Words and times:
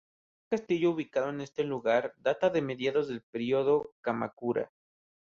El 0.03 0.07
primer 0.47 0.61
castillo 0.63 0.89
ubicado 0.89 1.29
en 1.29 1.41
este 1.41 1.63
lugar 1.63 2.15
data 2.17 2.49
de 2.49 2.63
mediados 2.63 3.07
del 3.07 3.21
periodo 3.21 3.93
Kamakura. 4.01 4.71